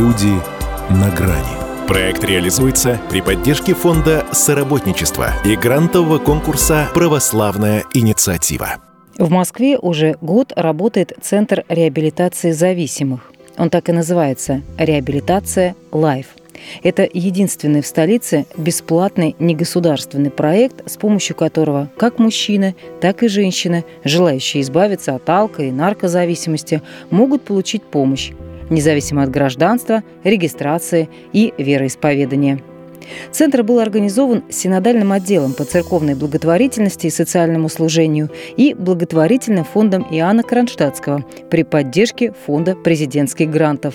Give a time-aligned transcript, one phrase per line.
[0.00, 0.32] Люди
[0.88, 1.86] на грани.
[1.86, 8.76] Проект реализуется при поддержке фонда соработничества и грантового конкурса «Православная инициатива».
[9.18, 13.30] В Москве уже год работает Центр реабилитации зависимых.
[13.58, 16.28] Он так и называется– «Реабилитация Лайф».
[16.82, 23.84] Это единственный в столице бесплатный негосударственный проект, с помощью которого как мужчины, так и женщины,
[24.04, 26.80] желающие избавиться от алко- и наркозависимости,
[27.10, 28.32] могут получить помощь,
[28.70, 32.60] независимо от гражданства, регистрации и вероисповедания.
[33.32, 40.42] Центр был организован синодальным отделом по церковной благотворительности и социальному служению и благотворительным фондом Иоанна
[40.42, 43.94] Кронштадтского при поддержке фонда президентских грантов.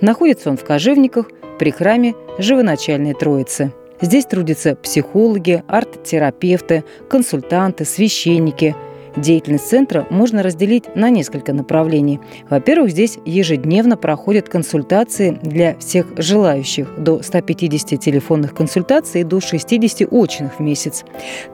[0.00, 1.30] Находится он в Кожевниках–
[1.62, 3.72] при храме Живоначальной Троицы.
[4.00, 8.74] Здесь трудятся психологи, арт-терапевты, консультанты, священники–
[9.16, 12.20] Деятельность центра можно разделить на несколько направлений.
[12.48, 20.08] Во-первых, здесь ежедневно проходят консультации для всех желающих до 150 телефонных консультаций и до 60
[20.10, 21.04] очных в месяц.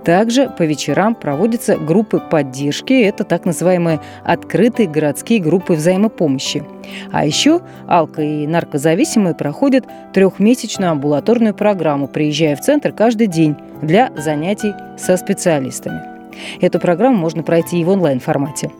[0.04, 6.64] Также по вечерам проводятся группы поддержки, это так называемые открытые городские группы взаимопомощи.
[7.10, 14.12] А еще алко- и наркозависимые проходят трехмесячную амбулаторную программу, приезжая в центр каждый день для
[14.16, 16.17] занятий со специалистами.
[16.60, 18.70] Эту программу можно пройти и в онлайн-формате.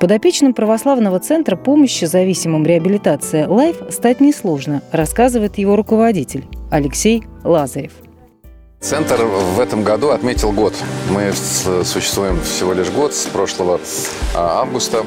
[0.00, 7.92] Подопечным православного центра помощи зависимым реабилитации «Лайф» стать несложно, рассказывает его руководитель Алексей Лазарев.
[8.80, 10.74] Центр в этом году отметил год.
[11.10, 11.32] Мы
[11.84, 13.80] существуем всего лишь год, с прошлого
[14.34, 15.04] а, августа.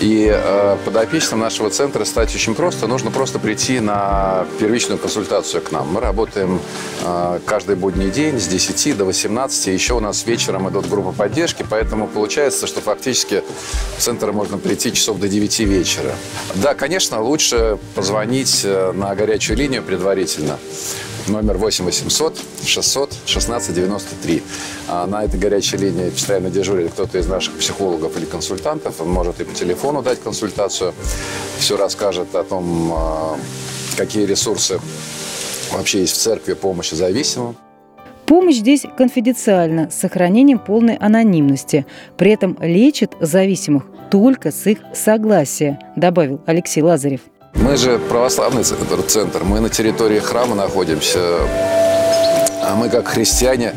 [0.00, 2.86] И э, подопечным нашего центра стать очень просто.
[2.86, 5.92] Нужно просто прийти на первичную консультацию к нам.
[5.92, 6.60] Мы работаем
[7.02, 9.66] э, каждый будний день с 10 до 18.
[9.66, 13.42] Еще у нас вечером идут группы поддержки, поэтому получается, что фактически
[13.96, 16.12] в центр можно прийти часов до 9 вечера.
[16.54, 20.58] Да, конечно, лучше позвонить э, на горячую линию предварительно
[21.28, 24.42] номер 8 800 600 16 93.
[24.88, 29.00] А на этой горячей линии постоянно дежурит кто-то из наших психологов или консультантов.
[29.00, 30.94] Он может и по телефону дать консультацию,
[31.58, 33.38] все расскажет о том, а,
[33.96, 34.80] какие ресурсы
[35.72, 37.56] вообще есть в церкви помощи зависимым.
[38.26, 41.86] Помощь здесь конфиденциальна, с сохранением полной анонимности.
[42.18, 47.20] При этом лечит зависимых только с их согласия, добавил Алексей Лазарев.
[47.60, 51.18] Мы же православный центр, мы на территории храма находимся.
[52.62, 53.74] А мы, как христиане,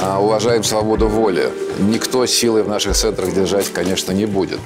[0.00, 1.50] а, уважаем свободу воли.
[1.78, 4.58] Никто силой в наших центрах держать, конечно, не будет.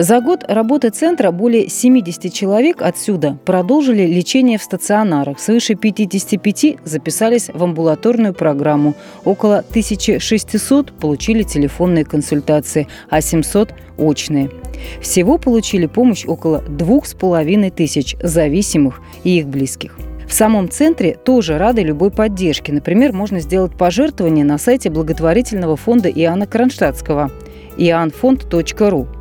[0.00, 5.38] За год работы центра более 70 человек отсюда продолжили лечение в стационарах.
[5.38, 8.94] Свыше 55 записались в амбулаторную программу.
[9.26, 14.48] Около 1600 получили телефонные консультации, а 700– очные.
[15.02, 19.98] Всего получили помощь около двух с половиной тысяч зависимых и их близких.
[20.26, 22.72] В самом центре тоже рады любой поддержке.
[22.72, 27.30] Например, можно сделать пожертвование на сайте благотворительного фонда Иоанна Кронштадтского–
[27.76, 29.19] ianfond.ru.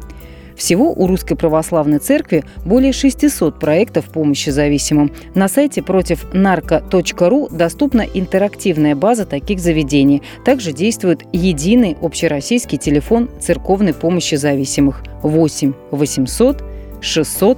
[0.59, 5.13] Всего у Русской Православной Церкви более 600 проектов помощи зависимым.
[5.33, 10.21] На сайте против нарко.ру доступна интерактивная база таких заведений.
[10.43, 16.61] Также действует единый общероссийский телефон церковной помощи зависимых 8 800
[16.99, 17.57] 600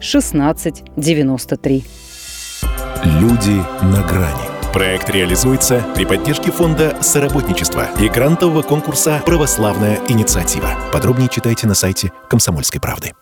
[0.00, 1.84] 16 93.
[3.04, 4.51] Люди на грани.
[4.72, 10.74] Проект реализуется при поддержке фонда соработничества и грантового конкурса «Православная инициатива».
[10.92, 13.12] Подробнее читайте на сайте «Комсомольской правды».